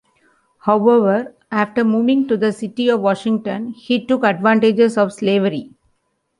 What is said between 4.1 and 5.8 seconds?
advantage of slavery.